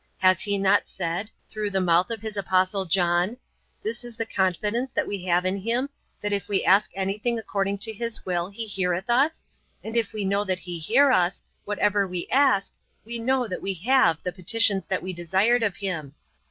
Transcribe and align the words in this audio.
Has 0.17 0.41
He 0.41 0.57
not 0.57 0.87
said, 0.87 1.29
through 1.47 1.69
the 1.69 1.79
mouth 1.79 2.09
of 2.09 2.23
His 2.23 2.35
Apostle 2.35 2.85
John, 2.85 3.37
'This 3.83 4.03
is 4.03 4.17
the 4.17 4.25
confidence 4.25 4.91
that 4.91 5.05
we 5.05 5.25
have 5.25 5.45
in 5.45 5.57
Him, 5.57 5.89
that 6.21 6.33
if 6.33 6.47
we 6.49 6.65
ask 6.65 6.89
anything 6.95 7.37
according 7.37 7.77
to 7.77 7.93
His 7.93 8.25
will, 8.25 8.49
He 8.49 8.65
heareth 8.65 9.11
us, 9.11 9.45
and 9.83 9.95
if 9.95 10.11
we 10.11 10.25
know 10.25 10.43
that 10.43 10.57
He 10.61 10.79
hear 10.79 11.11
us, 11.11 11.43
whatsoever 11.65 12.07
we 12.07 12.27
ask, 12.31 12.73
we 13.05 13.19
know 13.19 13.47
that 13.47 13.61
we 13.61 13.75
have 13.75 14.23
the 14.23 14.31
petitions 14.31 14.87
that 14.87 15.03
we 15.03 15.13
desired 15.13 15.61
of 15.61 15.75
Him.' 15.75 16.15